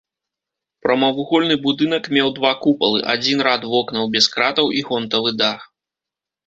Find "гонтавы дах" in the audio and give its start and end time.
4.91-5.61